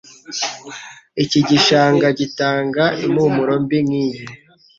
Iki 1.23 1.39
gishanga 1.49 2.07
gitanga 2.19 2.83
impumuro 3.05 3.53
mbi 3.63 3.79
nkiyi 3.85 4.19